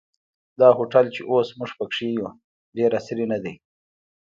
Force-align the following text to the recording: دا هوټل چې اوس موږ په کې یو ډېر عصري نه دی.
دا 0.59 0.69
هوټل 0.77 1.05
چې 1.15 1.21
اوس 1.31 1.47
موږ 1.59 1.71
په 1.79 1.85
کې 1.93 2.05
یو 2.17 2.27
ډېر 2.77 2.89
عصري 2.99 3.25
نه 3.31 3.37
دی. 3.43 3.53